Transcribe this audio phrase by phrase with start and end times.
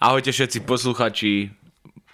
[0.00, 1.52] Ahojte všetci posluchači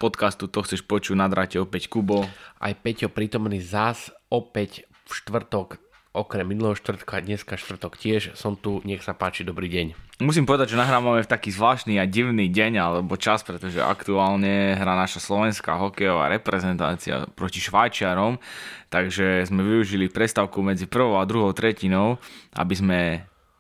[0.03, 2.27] podcastu To chceš počuť na dráte opäť Kubo.
[2.59, 5.79] Aj Peťo prítomný zás opäť v štvrtok,
[6.11, 10.19] okrem minulého štvrtka, dneska štvrtok tiež som tu, nech sa páči, dobrý deň.
[10.19, 14.99] Musím povedať, že nahrávame v taký zvláštny a divný deň alebo čas, pretože aktuálne hrá
[14.99, 18.43] naša slovenská hokejová reprezentácia proti Švajčiarom,
[18.91, 22.19] takže sme využili prestávku medzi prvou a druhou tretinou,
[22.51, 23.01] aby sme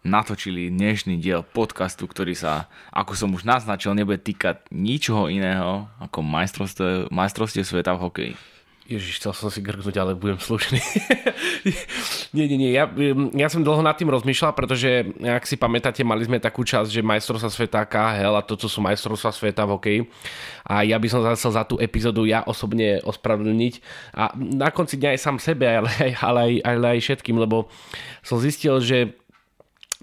[0.06, 6.22] natočili dnešný diel podcastu, ktorý sa, ako som už naznačil, nebude týkať ničoho iného ako
[6.22, 8.34] majstrovstie, majstrovstie sveta v hokeji.
[8.86, 10.78] Ježiš, chcel som si grknúť, ale budem slušný.
[12.38, 12.70] nie, nie, nie.
[12.70, 12.86] Ja,
[13.34, 17.02] ja som dlho nad tým rozmýšľal, pretože, ak si pamätáte, mali sme takú časť, že
[17.02, 20.00] majstrovstva sveta KHL a toto sú majstrovstva sveta v hokeji.
[20.62, 23.74] A ja by som chcel za tú epizódu ja osobne ospravedlniť.
[24.14, 25.90] A na konci dňa aj sám sebe, ale,
[26.22, 27.66] ale, aj, ale aj všetkým, lebo
[28.22, 29.18] som zistil, že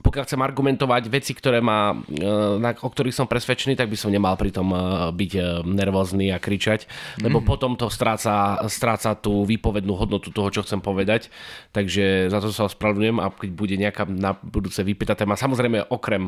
[0.03, 2.19] pokiaľ chcem argumentovať veci, ktoré má, e,
[2.59, 4.77] na, o ktorých som presvedčený, tak by som nemal pri tom e,
[5.15, 6.85] byť e, nervózny a kričať,
[7.23, 7.45] lebo mm.
[7.47, 11.31] potom to stráca, stráca tú výpovednú hodnotu toho, čo chcem povedať.
[11.71, 16.27] Takže za to sa ospravedlňujem a keď bude nejaká na budúce vypýtať téma, samozrejme okrem,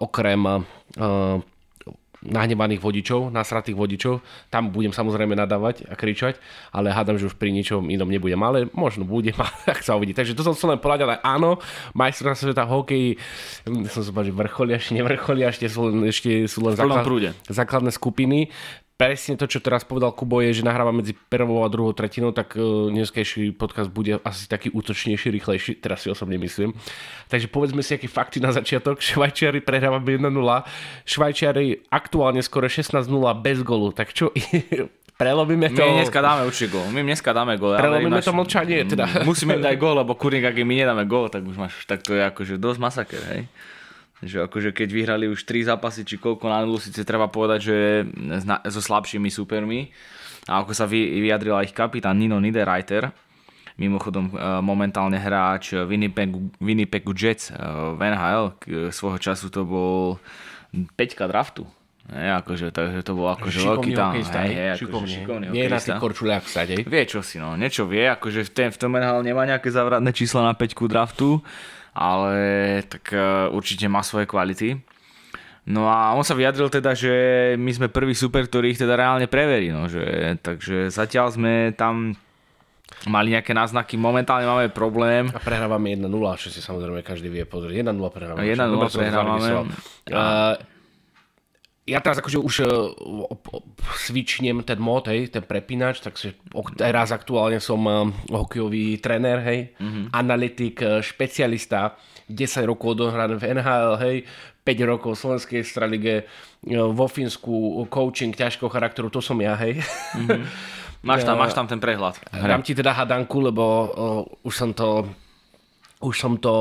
[0.00, 0.40] okrem
[2.26, 4.14] nahnevaných vodičov, nasratých vodičov.
[4.50, 6.38] Tam budem samozrejme nadávať a kričať,
[6.74, 8.40] ale hádam, že už pri ničom inom nebudem.
[8.42, 9.36] Ale možno budem,
[9.72, 10.14] ak sa uvidí.
[10.14, 11.62] Takže to som chcel len povedať, ale áno,
[11.94, 13.10] majstrovstvá sveta v hokeji,
[13.90, 17.06] som sa že vrcholia, ešte nevrcholia, ešte sú len, ešte sú len základ,
[17.46, 18.50] základné skupiny
[18.98, 22.58] presne to, čo teraz povedal Kubo, je, že nahráva medzi prvou a druhou tretinou, tak
[22.58, 26.74] uh, dneskejší podcast bude asi taký útočnejší, rýchlejší, teraz si osobne myslím.
[27.30, 28.98] Takže povedzme si, aké fakty na začiatok.
[28.98, 30.34] Švajčiari prehrávame 1-0,
[31.06, 33.06] Švajčiari aktuálne skoro 16-0
[33.38, 34.34] bez golu, tak čo...
[35.18, 35.82] Prelomíme to...
[35.82, 36.86] My dneska dáme určite gól.
[36.94, 37.74] My dneska dáme gól.
[37.74, 38.86] Prelomíme to mlčanie.
[38.86, 39.26] Teda.
[39.26, 42.22] Musíme dať gól, lebo kurník, ak my nedáme gól, tak už máš, tak to je
[42.22, 43.50] akože dosť masaker, hej.
[44.18, 47.76] Že akože keď vyhrali už 3 zápasy, či koľko na nulu, síce treba povedať, že
[48.66, 49.94] so slabšími supermi.
[50.50, 53.12] A ako sa vyjadril ich kapitán Nino Niederreiter,
[53.78, 57.54] mimochodom e, momentálne hráč Winnipegu, Winnipegu Jets e,
[57.94, 58.44] v NHL,
[58.90, 60.18] svojho času to bol
[60.74, 60.98] 5
[61.30, 61.62] draftu.
[62.08, 64.16] Ne, akože, takže to bol akože veľký tam.
[64.16, 66.80] Hej, hej, akože šikovný Nie je na tých korčuliach vsade.
[66.80, 67.52] Vie čo si, no.
[67.52, 71.44] Niečo vie, akože v, ten, v tom NHL nemá nejaké zavratné číslo na 5 draftu
[71.98, 72.34] ale
[72.86, 74.78] tak e, určite má svoje kvality.
[75.68, 77.12] No a on sa vyjadril teda, že
[77.60, 79.68] my sme prvý super, ktorý ich teda reálne preverí.
[79.68, 82.16] No, že, takže zatiaľ sme tam
[83.04, 85.28] mali nejaké náznaky, momentálne máme problém.
[85.28, 86.08] A prehrávame 1-0,
[86.40, 87.84] čo si samozrejme každý vie pozrieť.
[87.84, 88.48] 1-0 prehrávame.
[88.48, 89.48] 1-0 prehrávame.
[91.88, 92.92] Ja teraz akože už uh,
[93.96, 96.36] svičnem ten mod, hej, ten prepínač, takže
[96.76, 100.04] teraz aktuálne som uh, hokejový tréner, hej, mm-hmm.
[100.12, 101.96] analytik, uh, špecialista,
[102.28, 104.16] 10 rokov odohrané v NHL, hej,
[104.68, 109.80] 5 rokov v Slovenskej stralige, uh, vo Fínsku, coaching ťažkého charakteru, to som ja, hej.
[110.12, 110.44] Mm-hmm.
[111.08, 112.20] Máš tam, máš tam ten prehľad.
[112.36, 115.08] Dám ti teda hadanku, lebo uh, už som to
[115.98, 116.54] už som to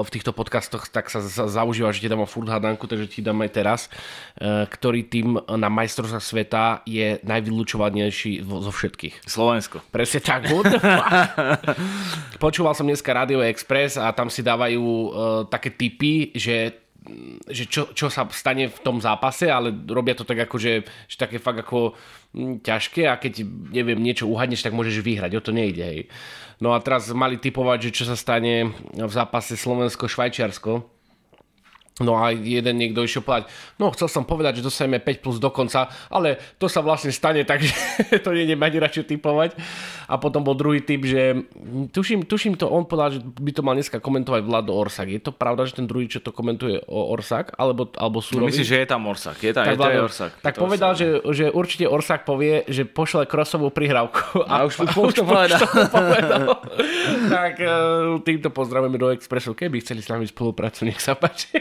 [0.00, 3.50] v týchto podcastoch tak sa zaužíval, že ti dám furt hadanku, takže ti dám aj
[3.52, 3.80] teraz,
[4.40, 9.28] e, ktorý tým na majstrovstvách sveta je najvylúčovanejší zo všetkých.
[9.28, 9.84] Slovensko.
[9.92, 10.48] Presne tak.
[12.44, 15.08] Počúval som dneska Radio Express a tam si dávajú uh,
[15.44, 16.79] také typy, že
[17.48, 21.16] že čo, čo sa stane v tom zápase, ale robia to tak ako, že, že
[21.16, 21.96] také fakt ako
[22.36, 25.80] hm, ťažké a keď neviem, niečo uhadneš, tak môžeš vyhrať, o to nejde.
[25.80, 26.00] Hej.
[26.60, 30.99] No a teraz mali typovať, že čo sa stane v zápase Slovensko-Švajčiarsko
[32.00, 35.52] No a jeden niekto išiel povedať, no chcel som povedať, že dostaneme 5 plus do
[35.52, 37.70] konca, ale to sa vlastne stane, takže
[38.24, 39.50] to nie ani radšej typovať.
[40.10, 41.46] A potom bol druhý typ, že
[41.94, 45.06] tuším, tuším to, on povedal, že by to mal dneska komentovať Vlado Orsak.
[45.12, 48.50] Je to pravda, že ten druhý, čo to komentuje o Orsak, alebo, alebo Surovi?
[48.50, 50.30] Myslím, že je tam Orsak, je tam, tak, je to je Orsak.
[50.42, 51.00] Tak to povedal, Orsak.
[51.04, 54.42] Že, že určite Orsak povie, že pošle krosovú prihrávku.
[54.48, 55.60] A, a už, už, to povedal.
[56.00, 56.58] povedal.
[57.30, 57.70] tak e,
[58.26, 61.54] týmto pozdravujeme do Expressu, keby chceli s nami spolupracovať, nech sa páči.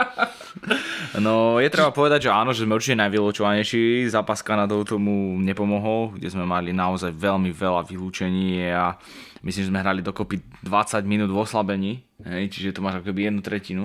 [1.24, 4.06] No, je treba povedať, že áno, že sme určite najvylúčovanejší.
[4.10, 8.94] Zápas Kanadou tomu nepomohol, kde sme mali naozaj veľmi veľa vylúčení a
[9.42, 11.92] myslím, že sme hrali dokopy 20 minút v oslabení,
[12.22, 13.84] hej, čiže to máš akoby jednu tretinu.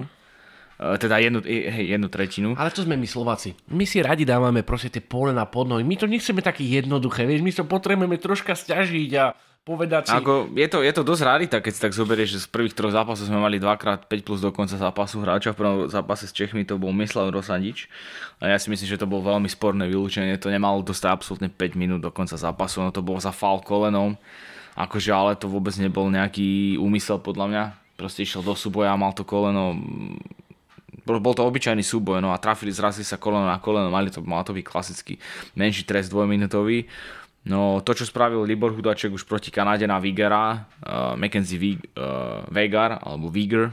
[0.77, 2.49] E, teda jednu, hej, jednu tretinu.
[2.59, 3.55] Ale to sme my Slováci.
[3.71, 5.81] My si radi dávame proste tie pole na podnohy.
[5.81, 9.25] My to nechceme také jednoduché, vieš, my to potrebujeme troška stiažiť a
[9.65, 10.13] povedať.
[10.13, 12.93] Ako, je, to, je to dosť rarita, keď si tak zoberieš, že z prvých troch
[12.93, 15.57] zápasov sme mali dvakrát 5 plus do konca zápasu hráča.
[15.57, 17.89] V prvom zápase s Čechmi to bol Mislav Rosadič.
[18.37, 20.37] A ja si myslím, že to bolo veľmi sporné vylúčenie.
[20.37, 22.85] To nemalo dostať absolútne 5 minút do konca zápasu.
[22.85, 24.13] No to bolo za fal kolenom.
[24.77, 27.63] Akože ale to vôbec nebol nejaký úmysel podľa mňa.
[27.97, 29.73] Proste išiel do súboja a mal to koleno
[31.05, 34.25] bol, bol to obyčajný súboj, no a trafili, zrazili sa koleno na koleno, mali to,
[34.25, 35.21] mal to byť klasický
[35.53, 36.89] menší trest dvojminútový.
[37.45, 42.41] No to, čo spravil Libor Hudaček už proti Kanade na Vigera, uh, Mackenzie Vig, uh,
[42.49, 43.69] Vegar, alebo Viger,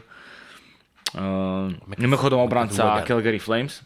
[1.16, 3.80] uh, mimochodom obranca Calgary Flames,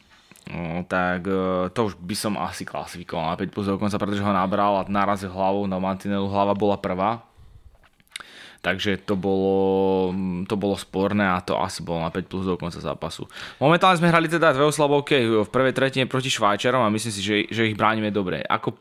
[0.50, 4.32] uh, tak uh, to už by som asi klasifikoval na 5 plus dokonca, pretože ho
[4.34, 7.22] nabral a narazil hlavou na mantinelu, hlava bola prvá.
[8.66, 10.10] Takže to bolo,
[10.50, 13.30] to bolo sporné a to asi bolo na 5 plus do konca zápasu.
[13.62, 17.46] Momentálne sme hrali teda dve oslabovky v prvej tretine proti Švajčarom a myslím si, že,
[17.46, 18.42] že ich bránime dobre.
[18.42, 18.74] Ako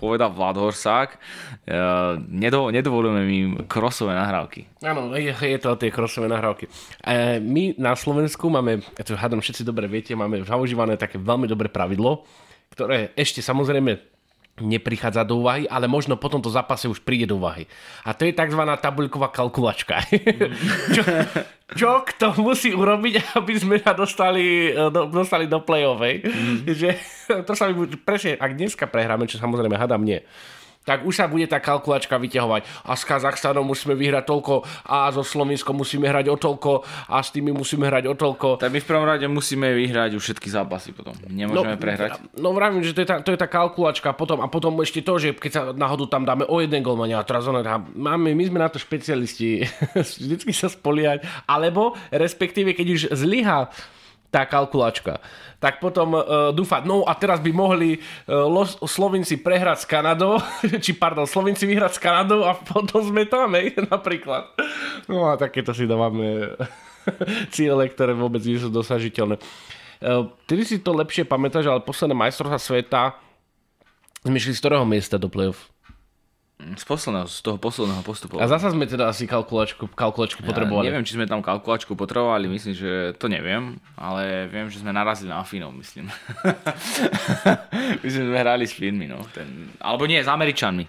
[0.00, 4.80] povedal Vlad Horsák, uh, nedo, nedovolujeme im krosové nahrávky.
[4.80, 6.64] Áno, je, je to tie krosové nahrávky.
[7.04, 11.44] E, my na Slovensku máme, ja to hádam všetci dobre viete, máme zaužívané také veľmi
[11.44, 12.24] dobré pravidlo,
[12.72, 14.09] ktoré ešte samozrejme
[14.60, 17.66] neprichádza do úvahy, ale možno po tomto zápase už príde do úvahy.
[18.06, 18.60] A to je tzv.
[18.60, 20.04] tabuľková kalkulačka.
[20.12, 20.52] Mm.
[20.96, 21.02] čo,
[21.74, 26.14] čo kto musí urobiť, aby sme sa dostali do, dostali do play-offej.
[26.22, 26.56] Mm.
[26.68, 26.88] Že,
[27.48, 30.22] to sa mi prečo, ak dneska prehráme, čo samozrejme hadám nie,
[30.90, 32.66] tak už sa bude tá kalkulačka vyťahovať.
[32.82, 37.30] A s Kazachstanom musíme vyhrať toľko, a so Slovenskom musíme hrať o toľko, a s
[37.30, 38.58] tými musíme hrať o toľko.
[38.58, 41.14] Tak my v prvom rade musíme vyhrať už všetky zápasy potom.
[41.30, 42.10] Nemôžeme no, prehrať.
[42.34, 45.14] No vravím, že to je, tá, to je tá kalkulačka potom a potom ešte to,
[45.22, 47.62] že keď sa náhodou tam dáme o jeden gol, a teraz ona,
[47.94, 49.62] máme, my sme na to špecialisti,
[49.94, 53.70] vždycky sa spoliať, alebo respektíve keď už zlyha
[54.30, 55.18] tá kalkulačka.
[55.58, 60.38] Tak potom uh, dúfať, no a teraz by mohli uh, Slovinci prehrať s Kanadou,
[60.84, 64.54] či pardon, Slovinci vyhrať s Kanadou a potom sme tam, hej, napríklad.
[65.10, 66.56] No a takéto si dávame
[67.54, 69.36] ciele, ktoré vôbec nie sú dosažiteľné.
[70.00, 73.02] Uh, ty si to lepšie pamätáš, ale posledné majstrovstvá sveta
[74.20, 75.69] sme z ktorého miesta do play-off?
[76.76, 78.36] Z posledného, z toho posledného postupu.
[78.36, 80.88] A zasa sme teda asi kalkulačku, kalkulačku potrebovali.
[80.88, 84.92] Ja neviem, či sme tam kalkulačku potrebovali, myslím, že to neviem, ale viem, že sme
[84.92, 86.12] narazili na Finov, myslím.
[88.04, 89.24] myslím, že sme hrali s Finmi, no.
[89.32, 90.84] Ten, alebo nie, s Američanmi.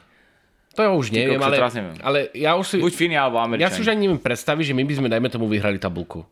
[0.75, 1.95] To ja už neviem, ale, neviem.
[1.99, 2.77] ale ja už si...
[2.79, 3.67] Buď Fíny alebo Američani.
[3.67, 6.23] Ja si už ani neviem predstaviť, že my by sme, dajme tomu, vyhrali tabulku.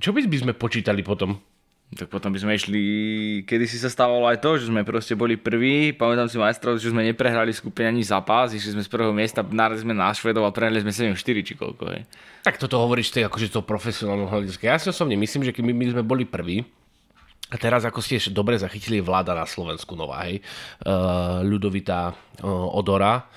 [0.00, 1.36] Čo by sme počítali potom?
[1.92, 2.82] Tak potom by sme išli,
[3.44, 6.88] kedy si sa stávalo aj to, že sme proste boli prví, pamätám si majstrov, že
[6.88, 10.56] sme neprehrali skupine ani zápas, išli sme z prvého miesta, narazili sme na Švedov a
[10.56, 12.08] prehrali sme 7-4 či koľko, hej.
[12.48, 14.72] Tak toto hovoríš ty akože to profesionálne hľadiska.
[14.72, 16.64] Ja si osobne myslím, že keby my sme boli prví,
[17.52, 20.40] a teraz, ako ste dobre zachytili, vláda na Slovensku nová, hej,
[20.88, 23.28] uh, ľudovitá uh, Odora.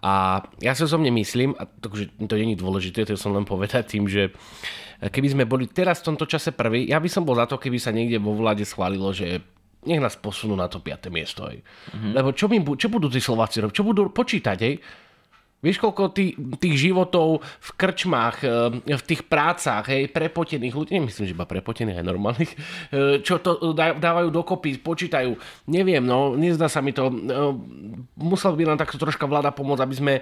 [0.00, 3.92] A ja si osobne myslím, a to, že to je dôležité, to som len povedať
[3.98, 4.32] tým, že
[5.06, 7.78] keby sme boli teraz v tomto čase prví, ja by som bol za to, keby
[7.78, 9.38] sa niekde vo vláde schválilo, že
[9.86, 11.06] nech nás posunú na to 5.
[11.14, 11.46] miesto.
[11.46, 11.62] Hej.
[11.62, 12.12] Mm-hmm.
[12.18, 13.74] Lebo čo, my, čo budú tí Slováci robiť?
[13.78, 14.58] Čo budú počítať?
[14.58, 14.74] Hej?
[15.58, 21.26] Vieš, koľko tých, tých životov v krčmách, eh, v tých prácach, hej, prepotených ľudí, nemyslím,
[21.26, 25.34] že iba prepotených, aj normálnych, eh, čo to dávajú dokopy, počítajú.
[25.66, 27.10] Neviem, no, nezdá sa mi to.
[27.10, 27.50] Eh,
[28.22, 30.14] musel by nám takto troška vláda pomôcť, aby sme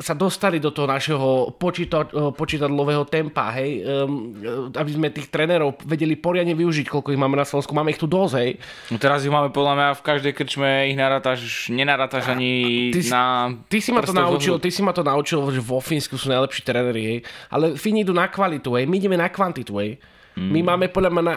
[0.00, 4.32] sa dostali do toho našeho počíta, eh, počítadlového tempa, hej, um,
[4.72, 7.76] aby sme tých trénerov vedeli poriadne využiť, koľko ich máme na Slovensku.
[7.76, 8.50] Máme ich tu dosť, hej.
[8.88, 12.52] No teraz ich máme podľa mňa v každej krčme, ich narátaš, nenarátaš ani
[12.94, 13.52] ty na...
[13.68, 16.62] Ty si ma to naučil, ty si ma to naučil, že vo Fínsku sú najlepší
[16.64, 17.18] tréneri, hej.
[17.52, 18.88] Ale Fíni idú na kvalitu, hej.
[18.88, 20.00] My ideme na kvantitu, hej.
[20.38, 20.50] Mm.
[20.54, 21.34] My máme podľa mňa na,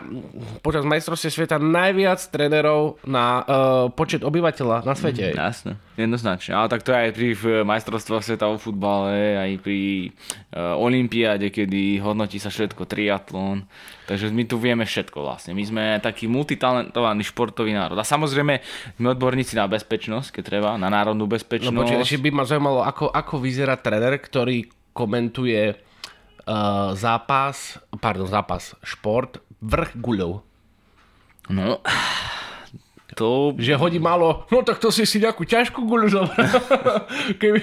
[0.62, 3.46] počas majstrovstve sveta najviac trénerov na uh,
[3.90, 5.34] počet obyvateľa na svete.
[5.34, 6.54] Mm, jasne, jednoznačne.
[6.54, 7.28] Ale tak to je aj pri
[7.66, 10.14] majstrovstvách sveta vo futbale, aj pri
[10.54, 13.66] uh, olympiáde, kedy hodnotí sa všetko, triatlon.
[14.06, 15.58] Takže my tu vieme všetko vlastne.
[15.58, 17.98] My sme taký multitalentovaný športový národ.
[17.98, 18.62] A samozrejme,
[19.00, 21.74] sme odborníci na bezpečnosť, keď treba, na národnú bezpečnosť.
[21.74, 25.74] No počkej, ešte by ma zaujímalo, ako, ako vyzerá tréner, ktorý komentuje
[26.48, 30.44] uh, zápas, pardon, zápas, šport, vrch guľov.
[31.52, 31.84] No,
[33.14, 33.54] to...
[33.58, 36.50] Že hodí malo, no tak to si si nejakú ťažkú guľu zobral.
[37.42, 37.62] keby,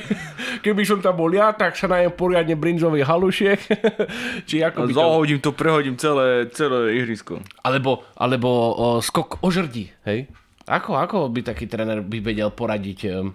[0.63, 3.59] keby som tam bol ja, tak sa najem poriadne brinzový halušiek.
[4.49, 5.51] Či ako by Zahodím to...
[5.51, 7.43] to, prehodím celé, celé ihrisko.
[7.67, 10.31] Alebo, alebo o, skok o žrdi, hej?
[10.71, 13.35] Ako, ako by taký tréner by vedel poradiť, um,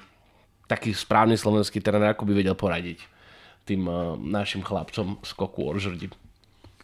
[0.72, 3.15] taký správny slovenský tréner, ako by vedel poradiť?
[3.66, 6.14] Tým uh, našim chlapcom skoku žrdi.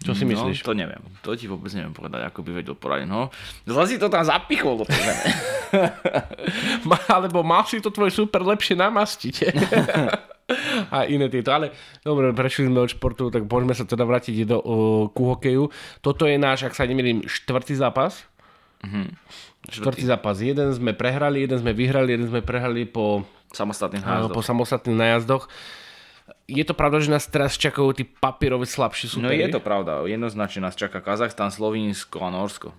[0.01, 0.65] Čo si no, myslíš?
[0.65, 1.01] to neviem.
[1.21, 3.05] To ti vôbec neviem povedať, ako by vedel poradiť.
[3.05, 3.29] No,
[3.69, 4.85] zle si to tam zapichol do
[7.13, 9.35] Alebo mal si to tvoj super lepšie namastiť.
[10.95, 11.53] a iné tieto.
[11.53, 11.69] Ale
[12.01, 15.69] dobre, prešli sme od športu, tak poďme sa teda vrátiť do, uh, ku hokeju.
[16.01, 18.25] Toto je náš, ak sa nemýlim, štvrtý zápas.
[18.81, 19.05] Mm-hmm.
[19.69, 20.41] Štvrtý zápas.
[20.41, 23.21] Jeden sme prehrali, jeden sme vyhrali, jeden sme prehrali po
[23.53, 24.33] samostatných nájazdoch.
[24.33, 25.45] Po samostatných nájazdoch.
[26.47, 29.41] Je to pravda, že nás teraz čakajú tí papierovi slabší No superi?
[29.43, 32.69] je to pravda, jednoznačne nás čaká Kazachstan, Slovinsko a Norsko.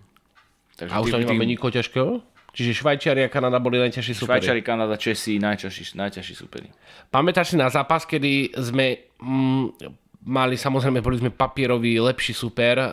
[0.76, 2.20] Takže A už tam nemáme nikoho ťažkého?
[2.52, 4.44] Čiže Švajčiari a Kanada boli najťažší superi.
[4.44, 6.68] Švajčari, Kanada, Česi, najťažší, najťažší superi.
[7.08, 9.64] Pamätáš si na zápas, kedy sme mm,
[10.28, 12.88] mali, samozrejme, boli sme papierový lepší super, uh,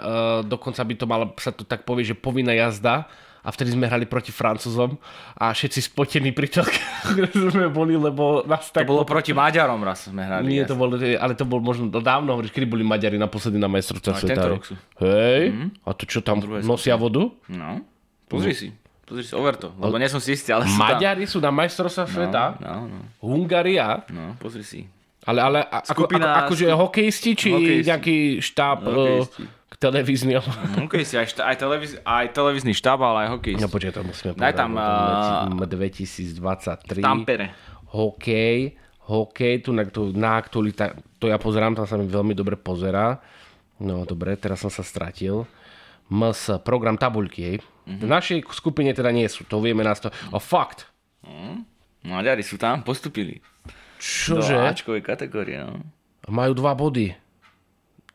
[0.47, 3.03] dokonca by to malo sa to tak povie, že povinná jazda
[3.39, 5.00] a vtedy sme hrali proti Francúzom
[5.34, 6.75] a všetci spotení pri telke,
[7.10, 8.86] kde sme boli, lebo nás To tak...
[8.86, 10.43] bolo proti Maďarom raz sme hrali.
[10.46, 10.69] Nie, jasne.
[10.69, 14.19] to bolo, ale to bol možno dávno, hovoríš, kedy boli Maďari naposledy na majstrovstvá Aj
[14.19, 14.34] sveta.
[14.34, 14.74] tento rok sú.
[15.00, 15.43] Hej,
[15.79, 17.31] a to čo tam nosia vodu?
[17.46, 17.79] No,
[18.25, 18.69] pozri si.
[19.01, 20.86] Pozri si, over to, lebo nie som si istý, ale sú tam.
[20.86, 24.86] Maďari sú na majstrovstvá sveta, No, no, Hungaria, no, pozri si.
[25.22, 27.88] ale, ale a- ako, ako, Skupina- akože hokejisti, či Hokejisti.
[27.88, 29.43] nejaký štáb Hokejisti.
[29.69, 30.33] Uh, televízny?
[30.79, 33.53] Hokej si, aj, šta- aj, televíz, aj televízny štáb, ale aj hokej.
[33.57, 35.23] No počkaj, to musíme Daj tam, povedať.
[35.55, 36.99] a- 2023.
[36.99, 37.45] Tampere.
[37.89, 42.53] Hokej, hokej, tu na, tu, na aktualita, to ja pozerám, tam sa mi veľmi dobre
[42.53, 43.17] pozerá.
[43.79, 45.47] No dobre, teraz som sa stratil.
[46.09, 47.57] MS, program tabuľky, hej.
[47.85, 50.09] V našej skupine teda nie sú, to vieme nás to...
[50.29, 50.85] O, fakt.
[52.05, 53.41] Maďari sú tam, postupili.
[53.41, 54.55] Do Čože?
[54.55, 55.81] Ačkovej kategórie, no.
[56.29, 57.11] Majú dva body.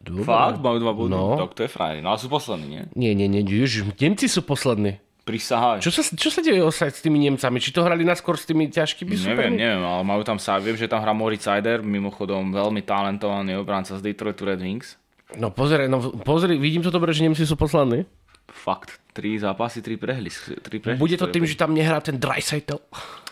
[0.05, 0.29] Dobre.
[0.29, 0.61] Fakt?
[0.61, 1.11] Majú dva body?
[1.11, 1.41] No.
[1.41, 2.05] Tak to je frajer.
[2.05, 2.83] No ale sú poslední, nie?
[2.93, 5.01] Nie, nie, nie, ježiš, Nemci sú poslední.
[5.25, 5.81] Prisahaj.
[5.81, 7.57] Čo sa, čo sa deje osať s tými Nemcami?
[7.57, 9.57] Či to hrali naskôr s tými ťažkými Neviem, supermi?
[9.57, 13.97] neviem, ale majú tam sa, viem, že tam hrá Moritz Seider, mimochodom veľmi talentovaný obranca
[13.97, 15.01] z Detroitu Red Wings.
[15.41, 18.05] No pozri, no pozri, vidím to dobre, že Nemci sú poslední.
[18.49, 20.29] Fakt, tri zápasy, tri prehly.
[20.61, 22.81] Tri prehly Bude to tým, že tam nehrá ten Dreisaitl?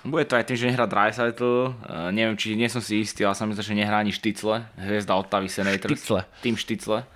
[0.02, 3.38] Bude to aj tým, že nehrá Dreisaitl, uh, neviem, či nie som si istý, ale
[3.38, 5.95] sa mi zdá, že nehrá ani Štycle, hviezda Ottavy Senators.
[5.95, 6.21] Štycle.
[6.42, 7.07] Tým Štycle.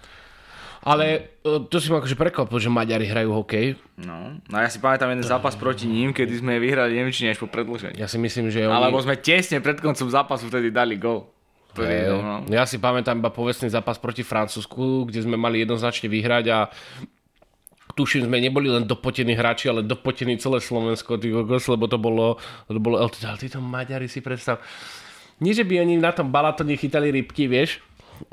[0.87, 3.75] Ale e, to si ma akože prekvapil, že Maďari hrajú hokej.
[3.99, 4.39] No.
[4.39, 7.99] no ja si pamätám jeden zápas proti ním, kedy sme vyhrali Nemčine až po predĺžení.
[7.99, 8.71] Ja si myslím, že oni...
[8.71, 11.27] Alebo sme tesne pred koncom zápasu vtedy dali gol.
[11.77, 16.59] No, Ja si pamätám iba povestný zápas proti Francúzsku, kde sme mali jednoznačne vyhrať a
[17.97, 22.37] tuším, sme neboli len dopotení hráči, ale dopotení celé Slovensko, ty kokos, lebo to bolo,
[22.69, 23.11] to bolo, ale
[23.41, 24.61] títo- Maďari si predstav.
[25.41, 27.81] Nie, že by oni na tom balatone chytali rybky, vieš,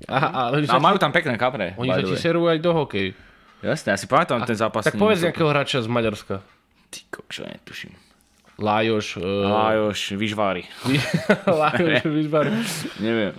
[0.08, 1.76] a, ale a majú tam pekné kapre.
[1.76, 2.22] oni sa ti way.
[2.22, 3.08] serujú aj do hokej.
[3.64, 4.84] Jasne, ja si pamätám ten zápas.
[4.84, 6.44] Tak povedz nejakého hráča z Maďarska.
[6.92, 7.96] Ty kokšo, netuším.
[8.64, 10.64] Lájoš, uh, Lájoš, Vyžvári.
[11.60, 12.48] Lájoš, Vyžbar.
[13.04, 13.36] Neviem.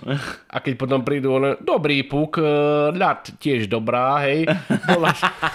[0.53, 4.45] A keď potom prídu, one, dobrý puk, uh, ľad tiež dobrá, hej.
[4.85, 5.09] Bola...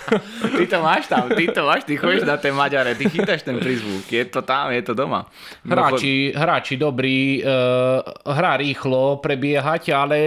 [0.58, 3.56] Ty to máš tam, ty to máš, ty chodíš na ten Maďare, ty chytáš ten
[3.62, 4.04] prízvuk.
[4.10, 5.30] Je to tam, je to doma.
[5.62, 10.18] hráči, hráči dobrý, uh, hrá rýchlo, prebiehať, ale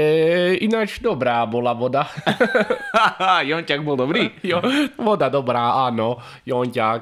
[0.64, 2.08] ináč dobrá bola voda.
[3.50, 4.32] Jonťak bol dobrý.
[4.42, 4.64] jo,
[4.96, 7.02] voda dobrá, áno, Jonťák.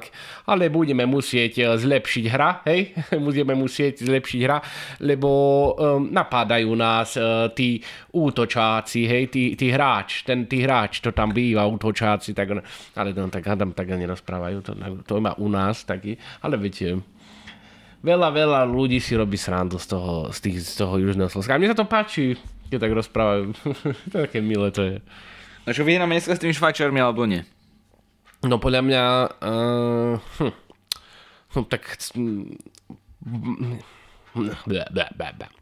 [0.50, 2.96] Ale budeme musieť zlepšiť hra, hej?
[3.26, 4.58] budeme musieť zlepšiť hra,
[5.04, 5.28] lebo
[5.76, 7.78] um, napadajú nás uh, tí
[8.16, 12.64] útočáci, hej, tí, tí hráč, ten tí hráč, to tam býva, útočáci, tak, on-
[12.96, 14.72] ale no, tak Adam tak nerozprávajú, to,
[15.04, 16.96] to má u nás taký, ale viete,
[18.02, 21.54] veľa, veľa ľudí si robí srandu z toho, z, tých, z toho južného Slovenska.
[21.54, 22.34] A mne sa to páči,
[22.68, 23.44] keď tak rozprávajú.
[24.18, 24.96] také milé to je.
[25.62, 27.46] No čo vyhráme dneska s tými Švajčiarmi alebo nie?
[28.42, 29.02] No podľa mňa...
[29.38, 30.52] Uh, hm,
[31.52, 31.84] hm, tak...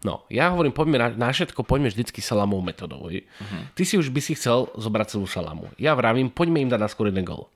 [0.06, 3.10] No, ja hovorím, poďme na, na všetko, poďme vždycky salamou metodou.
[3.10, 3.62] Uh-huh.
[3.74, 5.66] Ty si už by si chcel zobrať celú salamu.
[5.74, 7.50] Ja vravím, poďme im dať na skôr jeden gol.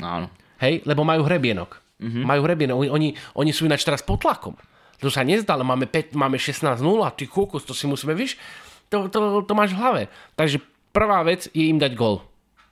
[0.00, 0.32] Áno.
[0.64, 1.76] Hej, lebo majú hrebienok.
[2.00, 2.24] Uh-huh.
[2.24, 2.76] Majú hrebienok.
[2.80, 4.56] Oni, oni, oni sú ináč teraz pod tlakom.
[5.04, 8.40] To sa nezdá, ale máme, 5, máme 16-0 a ty kokos, to si musíme, víš,
[8.88, 10.02] to, to, to máš v hlave.
[10.32, 10.64] Takže
[10.96, 12.24] prvá vec je im dať gol.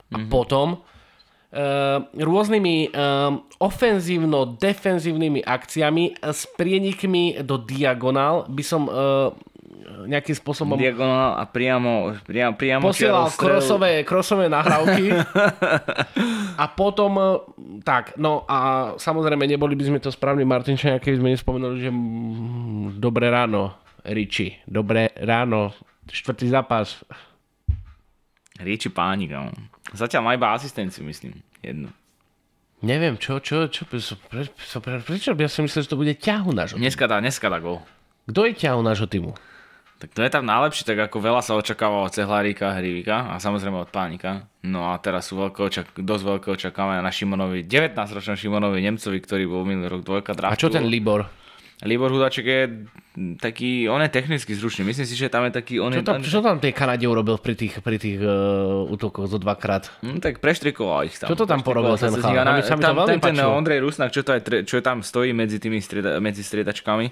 [0.08, 0.32] A uh-huh.
[0.32, 0.80] potom
[2.16, 9.36] rôznymi um, ofenzívno-defenzívnymi akciami s prienikmi do diagonál by som uh,
[10.06, 15.12] nejakým spôsobom Diagonál a priamo, priamo, priamo posielal krosové, krosové nahrávky
[16.62, 17.38] a potom
[17.84, 21.90] tak, no a samozrejme neboli by sme to správni Martinčania, keby sme nespomenuli, že
[22.98, 25.70] dobré ráno, Riči, dobré ráno,
[26.10, 27.06] štvrtý zápas.
[28.58, 29.50] Rieči pánik, no.
[29.92, 31.40] Zatiaľ má iba asistenciu, myslím.
[31.60, 31.92] Jednu.
[32.82, 36.50] Neviem, čo, čo, čo, pre, pre, pre, prečo ja som myslel, že to bude ťahu
[36.50, 36.76] nášho.
[36.82, 37.78] Dneska dá, dneska dá gol.
[38.26, 39.38] Kto je ťahu nášho týmu?
[40.02, 43.86] Tak to je tam najlepší, tak ako veľa sa očakáva od Cehlárika, Hrivika a samozrejme
[43.86, 44.50] od Pánika.
[44.66, 49.46] No a teraz sú veľké očak- dosť veľké očakávania na Šimonovi, 19-ročnom Šimonovi Nemcovi, ktorý
[49.46, 50.58] bol minulý rok dvojka draftu.
[50.58, 51.30] A čo ten Libor?
[51.86, 52.60] Libor Hudaček je
[53.36, 54.88] taký, on je technicky zručný.
[54.88, 56.06] Myslím si, že tam je taký, on Čo je...
[56.06, 59.92] tam, on- čo tam tej Kanade urobil pri tých, pri tých uh, útokoch zo dvakrát?
[60.00, 61.28] Hm, tak preštrikoval ich tam.
[61.28, 63.36] Čo to tam porobil ten mi to tam, veľmi ten.
[63.36, 67.06] Ondrej Rusnak, čo, to je, čo tam stojí medzi tými strieda, medzi striedačkami,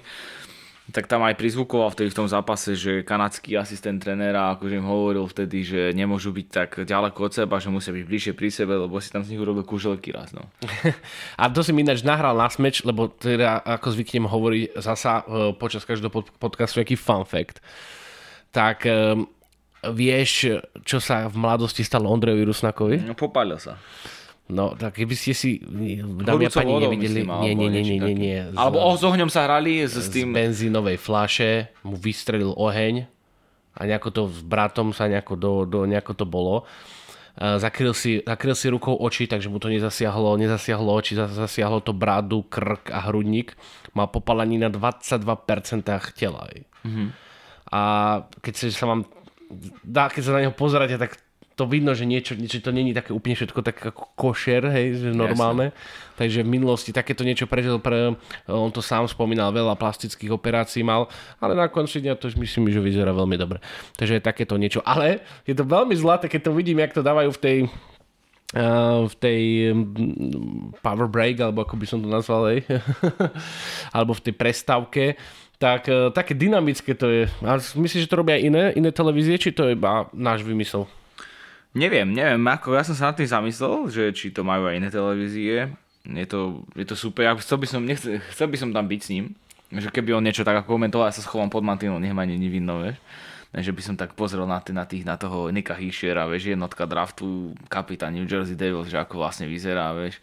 [0.91, 5.23] tak tam aj prizvukoval vtedy v tom zápase, že kanadský asistent trenéra akože im hovoril
[5.25, 8.99] vtedy, že nemôžu byť tak ďaleko od seba, že musia byť bližšie pri sebe, lebo
[8.99, 10.35] si tam z nich urobil kuželky raz.
[10.35, 10.51] No.
[11.41, 15.55] A to si mi ináč nahral na smeč, lebo teda ako zvyknem hovoriť zasa uh,
[15.55, 17.63] počas každého pod- podcastu nejaký fun fact.
[18.51, 19.25] Tak um,
[19.95, 22.97] vieš, čo sa v mladosti stalo Ondrejovi Rusnakovi?
[23.01, 23.79] no popálil sa.
[24.51, 27.97] No, tak keby ste si, dámy a pani, vodou, nevideli, myslím, nie, nie, nie, nie,
[27.97, 28.37] nie, nie.
[28.51, 30.35] Z- Alebo s ohňom sa hrali s, s z tým...
[30.35, 31.49] benzínovej fláše
[31.81, 33.07] mu vystrelil oheň
[33.71, 36.67] a nejako to s bratom sa nejako, do, do, nejako to bolo.
[37.31, 41.95] Zakryl si, zakryl si rukou oči, takže mu to nezasiahlo, nezasiahlo oči, zas- zasiahlo to
[41.95, 43.55] bradu, krk a hrudník.
[43.95, 45.15] Mal popalení na 22%
[46.11, 46.43] tela.
[46.83, 47.07] Mm-hmm.
[47.71, 47.81] A
[48.43, 49.07] keď sa vám
[49.79, 51.15] dá, keď sa na neho pozeráte, tak
[51.55, 55.09] to vidno, že niečo, niečo to není také úplne všetko tak ako košer, hej, že
[55.11, 55.75] normálne.
[56.15, 58.15] Takže v minulosti takéto niečo prežil, pre,
[58.47, 62.79] on to sám spomínal, veľa plastických operácií mal, ale na konci dňa to myslím, že
[62.79, 63.59] vyzerá veľmi dobre.
[63.97, 64.79] Takže je takéto niečo.
[64.85, 67.59] Ale je to veľmi zlaté, keď to vidím, jak to dávajú v tej
[68.51, 69.41] Uh, v tej
[69.71, 72.67] um, power break, alebo ako by som to nazval, hej.
[73.95, 75.15] alebo v tej prestávke,
[75.55, 77.31] tak uh, také dynamické to je.
[77.47, 80.83] A myslíš, že to robia iné, iné televízie, či to je iba náš vymysel?
[81.71, 84.89] Neviem, neviem, ako ja som sa nad tým zamyslel, že či to majú aj iné
[84.91, 85.71] televízie.
[86.03, 88.99] Je to, je to super, ja chcel by, som, nechce, chcel by som tam byť
[88.99, 89.25] s ním.
[89.71, 92.99] Že keby on niečo tak ako komentoval, ja sa schovám pod mantínom, nech ma vieš.
[93.51, 96.83] Takže by som tak pozrel na, tých, na, tých, na toho Nika Hischiera, vieš, jednotka
[96.83, 100.19] draftu, kapitán New Jersey Devils, že ako vlastne vyzerá, vieš.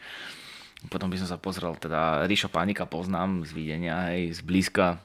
[0.93, 5.01] Potom by som sa pozrel, teda Ríša Panika poznám z videnia, hej, z blízka.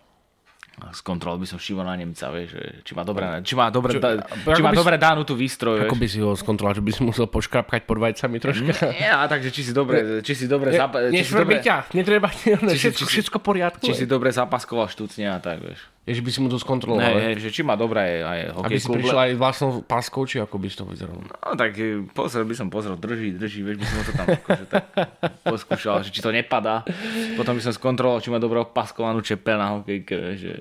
[0.73, 4.25] Z kontrol by som Šimona Nemca, vieš, či má dobre, či má dobre, Čo- da,
[4.25, 6.01] či má dobre dánú tú výstroj, Ako vieš.
[6.01, 8.73] by si ho skontroloval, že by si musel poškrapkať pod vajcami troška?
[8.89, 12.25] Nie, a takže či si dobre, či si dobre, zap, či si dobre, ťa, netreba,
[12.33, 13.85] si- všetko, či všetko poriadku.
[13.85, 15.77] či si dobre zapaskoval štúcne a tak, vieš.
[16.03, 17.15] Že by si mu to Ne, skontroloval.
[17.17, 20.67] hej, že či má dobré aj Aby si prišiel aj vlastnou páskou, či ako by
[20.67, 21.23] si to vyzeralo.
[21.23, 24.65] No tak e, pozrel by som pozrel, drží, drží, vieš, by som to tam akože
[24.67, 24.83] tak
[25.41, 26.83] poskúšal, že či to nepadá.
[27.33, 30.59] Potom by som skontroloval, či má dobre opaskovanú čepel na hokejke, že...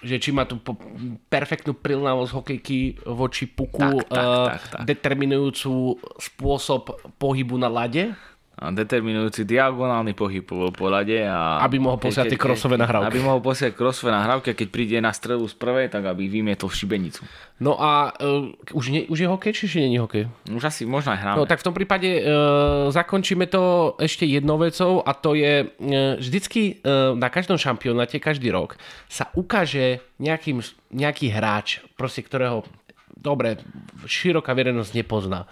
[0.00, 0.78] že či má tú po-
[1.26, 4.82] perfektnú prilnavosť hokejky voči puku, Tak, tak, eh, tak, tak.
[4.86, 6.82] determinujúcu spôsob
[7.16, 8.14] pohybu na lade,
[8.54, 11.58] A determinujúci diagonálny pohyb po pohľade a...
[11.58, 13.10] Aby mohol posielať tie krosové nahrávky.
[13.10, 16.70] Aby mohol posielať krosové nahrávky a keď príde na strelu z prvej, tak aby vymietol
[16.70, 17.26] šibenicu.
[17.58, 20.30] No a uh, už, nie, už je hokej, či ešte není hokej?
[20.54, 21.38] Už asi možno aj hráme.
[21.42, 26.14] No tak v tom prípade uh, zakončíme to ešte jednou vecou a to je uh,
[26.22, 28.78] vždycky uh, na každom šampionáte, každý rok
[29.10, 30.62] sa ukáže nejakým,
[30.94, 32.62] nejaký hráč, proste ktorého
[33.18, 33.58] dobre,
[34.06, 35.50] široká verejnosť nepozná.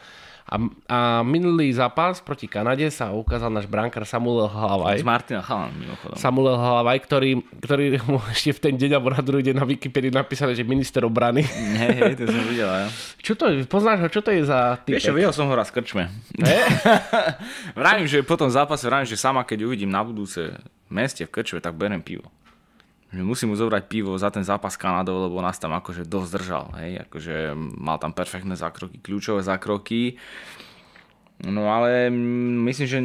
[0.52, 5.00] A, a minulý zápas proti Kanade sa ukázal náš brankár Samuel Hlavaj.
[5.00, 6.12] Z Martina Chalan, mimochodom.
[6.20, 10.12] Samuel Hlavaj, ktorý, ktorý mu ešte v ten deň alebo na druhý deň na Wikipedii
[10.12, 11.40] napísali, že minister obrany.
[11.48, 12.84] Hej, hej, to som videl, ja.
[13.24, 13.48] Čo to?
[13.64, 14.08] Poznáš ho?
[14.12, 15.00] Čo to je za typ?
[15.00, 16.12] Vieš videl som ho raz krčme.
[17.80, 21.32] vravím, že po tom zápase vravím, že sama keď uvidím na budúce v meste v
[21.32, 22.28] krčme, tak berem pivo.
[23.12, 26.66] Že musím mu zobrať pivo za ten zápas Kanadou, lebo nás tam akože dosť držal.
[26.81, 27.05] Hej?
[27.05, 30.16] Akože mal tam perfektné zákroky, kľúčové zákroky.
[31.44, 32.09] No ale
[32.70, 32.98] myslím, že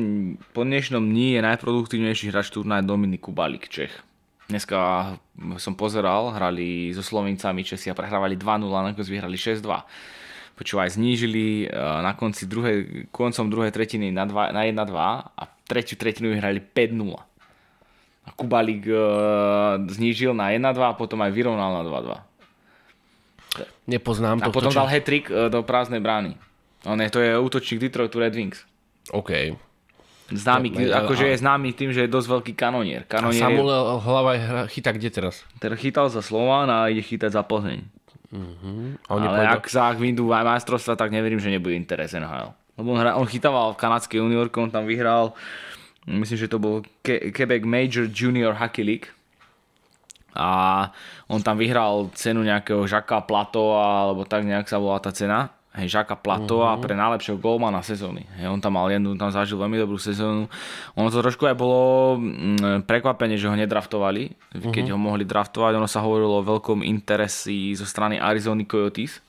[0.56, 3.92] po dnešnom dni je najproduktívnejší hráč turnaja Dominik Kubalik, Čech.
[4.48, 5.12] Dneska
[5.60, 9.60] som pozeral, hrali so Slovincami Česi a prehrávali 2-0 a nakoniec vyhrali 6-2.
[10.56, 14.96] Počúvaj, znížili eh, na konci druhej, koncom druhej tretiny na, dva, na 1-2
[15.36, 17.37] a tretiu tretinu vyhrali 5-0.
[18.28, 19.00] A Kubalik uh,
[19.86, 23.64] znížil na 1-2 a potom aj vyrovnal na 2-2.
[23.88, 24.52] Nepoznám A to.
[24.52, 26.36] potom dal hat-trick uh, do prázdnej brány.
[26.84, 28.62] On je, to je útočník Detroitu Red Wings.
[29.10, 29.56] OK.
[30.28, 33.02] Známy, a- akože je známy tým, že je dosť veľký kanonier.
[33.02, 35.48] A kanonier je, Samuel Hlavaj hra- chytá kde teraz?
[35.58, 37.80] teda chytal za Slován a ide chytať za Plzeň.
[39.02, 42.12] A oni Ale pôjdu- ak sa ak vyjdú aj majstrovstva, tak neverím, že nebude interes
[42.12, 42.52] NHL.
[42.76, 45.32] Lebo on, hra, on chytával v kanadskej juniorke, on tam vyhral,
[46.08, 49.12] myslím, že to bol Ke- Quebec Major Junior Hockey League.
[50.38, 50.90] A
[51.28, 55.52] on tam vyhral cenu nejakého Žaka Platova, alebo tak nejak sa volá tá cena.
[55.78, 56.82] Hej, Žaka Platova uh-huh.
[56.82, 58.26] pre najlepšieho golmana sezóny.
[58.42, 60.50] Hej, on tam mal jednu, tam zažil veľmi dobrú sezónu.
[60.98, 64.74] Ono to trošku aj bolo mm, prekvapenie, že ho nedraftovali, uh-huh.
[64.74, 65.78] keď ho mohli draftovať.
[65.78, 69.22] Ono sa hovorilo o veľkom interesi zo strany Arizona Coyotes,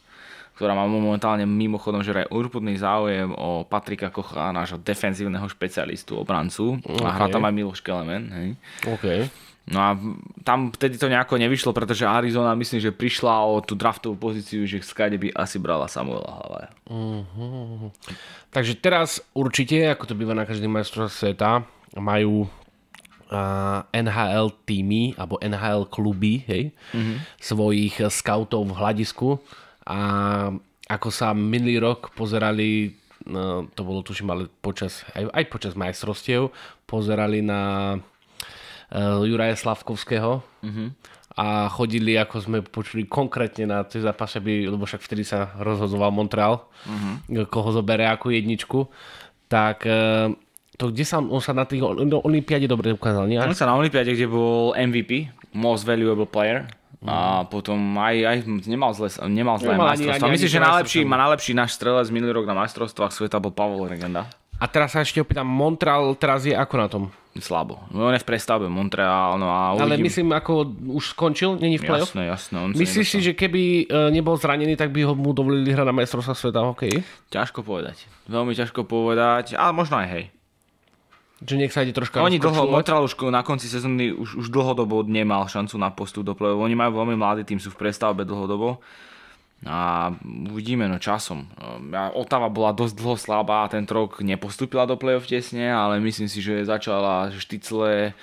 [0.58, 6.82] ktorá má momentálne mimochodom, že aj urputný záujem o Patrika Kocha, nášho defenzívneho špecialistu, obrancu.
[6.82, 7.06] Okay.
[7.06, 7.34] A hrá Okay.
[7.38, 8.24] tam aj Miloš Kelemen.
[8.34, 8.48] Hej.
[8.90, 9.06] OK.
[9.68, 9.94] No a
[10.42, 14.82] tam vtedy to nejako nevyšlo, pretože Arizona myslím, že prišla o tú draftovú pozíciu, že
[14.82, 16.70] skade by asi brala Samuela Hlavaja.
[18.48, 21.68] Takže teraz určite, ako to býva na každý majstrov sveta,
[22.00, 22.48] majú
[23.28, 27.16] a, NHL týmy, alebo NHL kluby, hej, mm-hmm.
[27.36, 29.36] svojich scoutov v hľadisku
[29.88, 29.98] a
[30.88, 32.92] ako sa minulý rok pozerali,
[33.24, 36.52] no, to bolo tuším, ale počas, aj, aj počas majstrovstiev,
[36.84, 40.88] pozerali na uh, Juraja Slavkovského mm-hmm.
[41.40, 46.12] a chodili, ako sme počuli konkrétne na tie zápasy, aby, lebo však vtedy sa rozhodoval
[46.12, 47.48] Montreal, mm-hmm.
[47.48, 48.88] koho zobere ako jedničku,
[49.48, 50.32] tak uh,
[50.76, 51.82] to, kde sa on sa na tých
[52.24, 53.40] Olympiáde dobre ukázal, nie?
[53.40, 56.70] On sa na Olympiáde, kde bol MVP, Most Valuable Player,
[57.06, 60.34] a potom aj, aj nemal zle, nemal zlé nemal majstrovstvá.
[60.34, 64.26] Myslím, že najlepší, má najlepší náš strelec minulý rok na majstrovstvách sveta bol Pavel Regenda.
[64.58, 67.04] A teraz sa ešte opýtam, Montreal teraz je ako na tom?
[67.38, 67.86] Slabo.
[67.94, 69.38] No on je v prestavbe Montreal.
[69.38, 69.86] No a uvidím.
[69.86, 72.10] Ale myslím, ako už skončil, není v play-off?
[72.10, 72.74] Jasné, jasné.
[72.74, 76.34] Myslíš si, že keby e, nebol zranený, tak by ho mu dovolili hrať na majstrovstvá
[76.34, 77.06] sveta hokej?
[77.30, 78.10] Ťažko povedať.
[78.26, 80.24] Veľmi ťažko povedať, ale možno aj hej.
[81.38, 85.06] Že nech sa ide troška Oni dlho, Montreal už na konci sezóny už, už dlhodobo
[85.06, 88.82] nemal šancu na postup do play Oni majú veľmi mladý tým, sú v prestavbe dlhodobo.
[89.66, 90.10] A
[90.50, 91.50] uvidíme no časom.
[92.14, 96.62] Otava bola dosť dlho slabá ten rok nepostúpila do play-off tesne, ale myslím si, že
[96.62, 98.14] začala štycle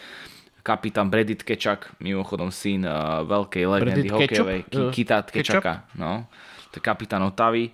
[0.64, 4.60] kapitán Bredit Kečak, mimochodom syn uh, veľkej legendy hokejovej,
[4.96, 6.26] Kita Kečaka, no,
[6.74, 7.70] to je kapitán Otavy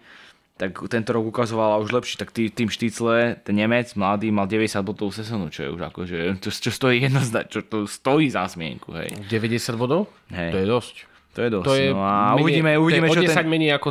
[0.61, 4.77] tak tento rok ukazovala už lepší, tak tý, tým Štícle, ten Nemec, mladý, mal 90
[4.85, 8.93] bodov sezónu, čo je už akože, čo, čo stojí jednoznačne, čo to stojí za zmienku,
[8.93, 9.09] hej.
[9.25, 10.05] 90 bodov?
[10.29, 10.53] Hej.
[10.53, 10.95] To je dosť.
[11.33, 13.47] To je dosť, to je no a menej, uvidíme, uvidíme, to je čo 10 ten...
[13.49, 13.89] menej ako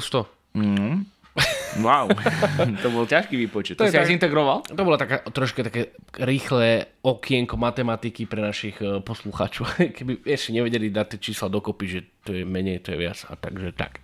[0.54, 0.61] 100.
[0.61, 0.96] Mm.
[1.78, 2.11] Wow,
[2.83, 3.78] to bol ťažký výpočet.
[3.78, 4.66] To, to si tak, aj zintegroval?
[4.66, 9.78] To bolo taká, troška také rýchle okienko matematiky pre našich uh, poslucháčov.
[9.96, 13.22] Keby ešte nevedeli dať tie čísla dokopy, že to je menej, to je viac.
[13.30, 14.02] A takže tak.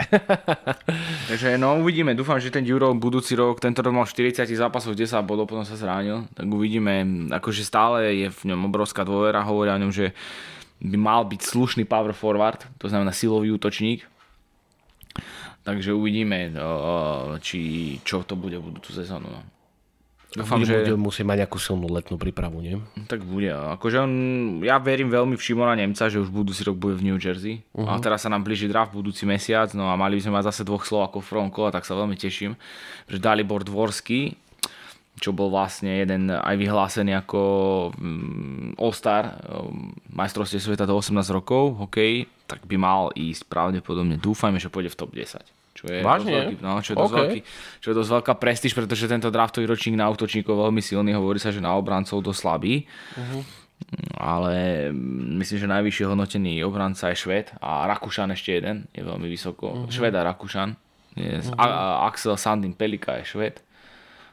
[1.30, 2.14] takže no uvidíme.
[2.14, 5.74] Dúfam, že ten Euro budúci rok, tento rok mal 40 zápasov, 10 bodov, potom sa
[5.74, 6.30] zránil.
[6.38, 7.26] Tak uvidíme.
[7.34, 9.42] Akože stále je v ňom obrovská dôvera.
[9.42, 10.14] Hovoria o ňom, že
[10.78, 14.04] by mal byť slušný power forward, to znamená silový útočník
[15.66, 16.54] Takže uvidíme,
[17.42, 17.60] či,
[18.06, 19.26] čo to bude v budúcu sezónu.
[19.26, 19.42] No.
[20.36, 20.94] Dúfam, že...
[20.94, 22.76] Musí mať nejakú silnú letnú prípravu, nie?
[23.08, 23.50] Tak bude.
[23.50, 24.12] Akože on,
[24.62, 27.64] ja verím veľmi v Šimona Nemca, že už budúci rok bude v New Jersey.
[27.72, 27.88] Uh-huh.
[27.88, 30.62] A teraz sa nám blíži draft budúci mesiac, no a mali by sme mať zase
[30.68, 32.54] dvoch Slovakov v prvom kole, tak sa veľmi teším.
[33.08, 34.36] Že Dalibor Dvorský,
[35.16, 37.40] čo bol vlastne jeden aj vyhlásený ako
[37.96, 44.60] mm, All-Star um, majstrovstie sveta do 18 rokov, hokej, tak by mal ísť pravdepodobne, dúfajme,
[44.60, 45.55] že pôjde v top 10.
[45.86, 46.26] Čo je Vážne?
[46.26, 47.02] Dosť veľký, no, čo je, okay.
[47.02, 47.40] dosť veľký,
[47.78, 51.54] čo je dosť veľká prestíž, pretože tento draftový ročník na útočníkov veľmi silný, hovorí sa,
[51.54, 52.84] že na obrancov dosť slabý.
[53.14, 53.42] Uh-huh.
[54.18, 54.88] Ale
[55.38, 59.86] myslím, že najvyššie hodnotený obranca je Šved a Rakúšan ešte jeden, je veľmi vysoko.
[59.86, 59.92] Uh-huh.
[59.92, 60.74] Šved a Rakúšan.
[61.14, 61.54] Je, uh-huh.
[61.54, 63.62] a, Axel Sandin Pelika je Šved.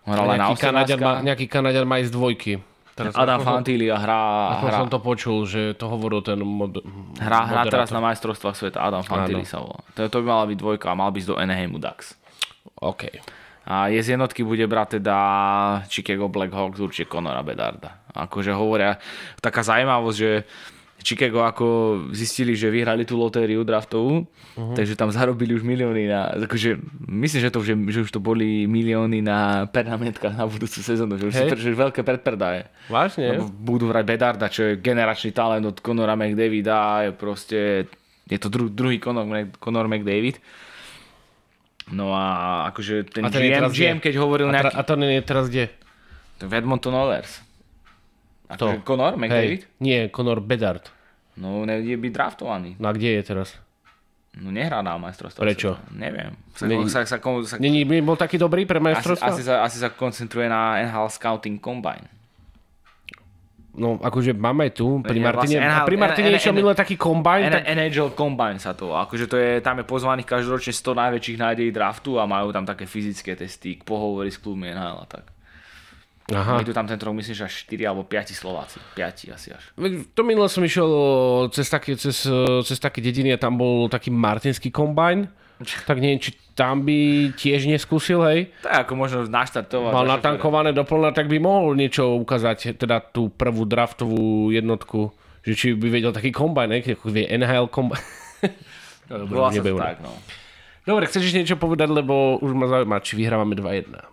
[0.03, 1.47] Hral aj na Kanadian má, nejaký
[1.87, 2.53] má ísť z dvojky.
[2.93, 4.21] Teraz Adam Fantilli a hrá...
[4.61, 6.77] Ako hrá, som to počul, že to hovoril ten mod,
[7.17, 8.85] hrá, hrá teraz na majstrovstvách sveta.
[8.85, 9.81] Adam Fantilli sa volá.
[9.97, 12.13] To, to by mala byť dvojka a mal byť do Anaheimu Ducks.
[12.77, 13.09] OK.
[13.65, 15.17] A je z jednotky bude brať teda
[15.89, 18.05] Chicago Blackhawks určite Conora Bedarda.
[18.13, 19.01] Akože hovoria,
[19.41, 20.45] taká zaujímavosť, že
[21.03, 21.67] Chicago ako
[22.15, 24.71] zistili, že vyhrali tú lotériu draftovú, uh-huh.
[24.71, 26.79] takže tam zarobili už milióny na, akože
[27.11, 31.27] myslím, že, to, že, že už to boli milióny na pernamentkách na budúcu sezónu, že
[31.27, 31.51] už hey.
[31.51, 32.71] sú veľké predpredaje.
[32.87, 33.35] Vážne?
[33.51, 37.59] Budú vrať Bedarda, čo je generačný talent od Conora McDavida, je proste,
[38.31, 39.27] je to dru, druhý Conor,
[39.59, 40.39] Conor McDavid.
[41.91, 44.75] No a akože ten, a ten GM, GM, keď hovoril a, tra, nejaký...
[44.79, 45.67] A to nie je teraz kde?
[46.39, 47.43] To je Edmonton Oilers.
[48.57, 48.67] To.
[48.85, 49.61] Conor McDavid?
[49.65, 50.89] Hej, nie, Conor Bedard.
[51.37, 52.77] No, nevie byť draftovaný.
[52.77, 53.57] No a kde je teraz?
[54.33, 55.45] No nehrá na majstrovstvá.
[55.45, 55.77] Prečo?
[55.93, 56.33] Neviem.
[56.57, 59.29] Sa, Není, sa, sa, sa, Není, bol taký dobrý pre majstrovstvá?
[59.29, 62.09] Asi, asi, sa, asi sa koncentruje na NHL Scouting Combine.
[63.73, 67.49] No, akože máme tu pri Martine, vlastne NHL, pri Martine išiel minulé taký kombine.
[67.49, 67.65] tak...
[67.65, 72.21] NHL Combine sa to Akože to je, tam je pozvaných každoročne 100 najväčších nádejí draftu
[72.21, 75.32] a majú tam také fyzické testy, pohovory s klubmi NHL a tak.
[76.31, 76.63] Aha.
[76.63, 78.79] tu tam ten myslím, že až 4 alebo 5 Slováci.
[78.95, 79.63] 5 asi až.
[80.15, 80.87] To minule som išiel
[81.51, 82.23] cez také, cez,
[82.63, 85.27] cez také dediny a tam bol taký martinský kombajn.
[85.87, 88.51] Tak neviem, či tam by tiež neskúsil, hej?
[88.65, 89.95] Tak ako možno naštartovať.
[89.95, 95.13] Mal natankované doplna, tak by mohol niečo ukázať, teda tú prvú draftovú jednotku,
[95.45, 96.99] že či by vedel taký kombajn, hej?
[96.99, 98.03] Ako vie NHL kombajn.
[99.13, 99.39] Dobre,
[99.79, 100.11] tak, no.
[100.83, 104.12] Dobre, chceš niečo povedať, lebo už ma zaujíma, či vyhrávame 2-1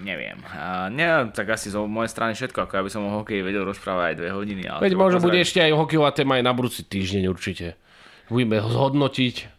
[0.00, 0.38] neviem.
[0.52, 3.66] A nie, tak asi zo mojej strany všetko, ako ja by som o hokeji vedel
[3.68, 4.62] rozprávať aj dve hodiny.
[4.64, 7.76] Ale Veď možno bude ešte aj hokejová téma aj na budúci týždeň určite.
[8.28, 9.58] Budeme zhodnotiť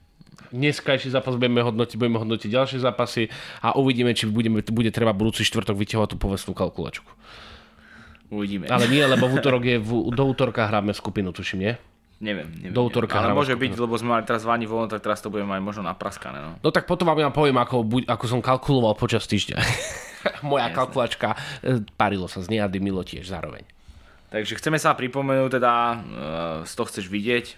[0.50, 3.30] dneskajší zápas budeme hodnotiť, budeme hodnotiť ďalšie zápasy
[3.62, 7.10] a uvidíme, či budeme, bude treba budúci štvrtok vyťahovať tú povestnú kalkulačku.
[8.30, 8.70] Uvidíme.
[8.70, 11.74] Ale nie, lebo v útorok je, v, do útorka hráme skupinu, tuším, nie?
[12.20, 12.76] Neviem, neviem.
[12.76, 15.56] Do útorka Ale môže byť, lebo sme mali teraz vani voľno, tak teraz to budeme
[15.56, 16.44] mať možno napraskané.
[16.44, 16.52] No.
[16.60, 19.56] No tak potom vám ja poviem, ako, ako som kalkuloval počas týždňa.
[20.52, 23.64] Moja kalkulačka, e, parilo sa z nej a dymilo tiež zároveň.
[24.30, 27.58] Takže chceme sa pripomenúť, teda uh, to chceš vidieť,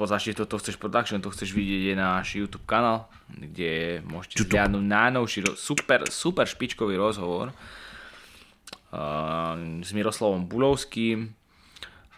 [0.00, 4.80] po zaštitu to chceš production, to chceš vidieť je náš YouTube kanál, kde môžete zliadnúť
[4.80, 7.54] najnovší, super, super špičkový rozhovor uh,
[9.84, 11.36] s Miroslavom Bulovským.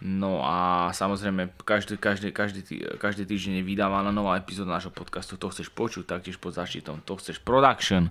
[0.03, 2.67] No a samozrejme, každý, každý, každý,
[2.99, 7.15] každý týždeň je vydávaná nová epizóda nášho podcastu, to chceš počuť, taktiež pod zaštitom, to
[7.23, 8.11] chceš production.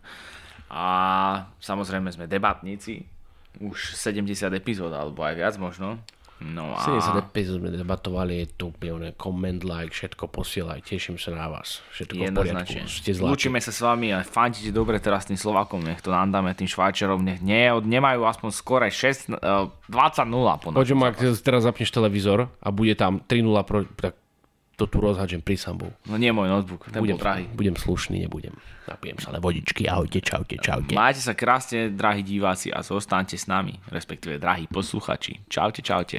[0.72, 0.88] A
[1.60, 3.04] samozrejme sme debatníci,
[3.60, 4.24] už 70
[4.56, 6.00] epizód, alebo aj viac možno.
[6.42, 11.38] No a 70 epizód sme debatovali, je tu úplne comment, like, všetko posielaj, teším sa
[11.38, 11.86] na vás.
[11.94, 12.82] Všetko v poriadku, jednoznačne.
[12.90, 13.12] ste.
[13.22, 17.22] Lúčime sa s vami a fandíte dobre teraz tým Slovakom, nech to nandáme tým Švajčarom,
[17.22, 22.68] nech nie, nemajú aspoň skore 6, uh, 20-0 po Poďme, ak teraz zapneš televízor a
[22.74, 24.18] bude tam 3-0, pro, tak
[24.82, 25.94] to tu rozhádžem pri sambu.
[26.10, 27.46] No nie môj notebook, ten Budem, bol drahý.
[27.54, 28.58] budem slušný, nebudem.
[28.90, 30.98] Napijem sa ale vodičky, ahojte, čaute, čaute.
[30.98, 35.46] Majte sa krásne, drahí diváci a zostaňte s nami, respektíve drahí posluchači.
[35.46, 36.18] Čaute, čaute.